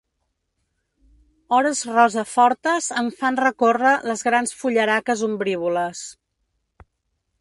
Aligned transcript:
Hores 1.57 1.81
rosa 1.89 2.23
fortes 2.29 2.87
em 3.03 3.11
fan 3.19 3.37
recórrer 3.43 3.93
les 4.13 4.25
grans 4.31 4.57
fullaraques 4.63 5.23
ombrívoles. 5.29 6.03